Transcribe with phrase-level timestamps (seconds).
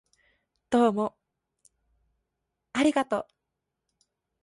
[0.71, 1.15] どうも
[2.73, 3.27] ありがとう